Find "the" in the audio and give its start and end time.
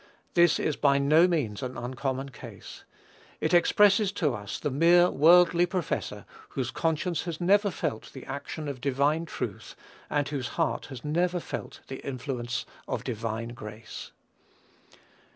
4.59-4.71, 8.11-8.25, 11.87-12.03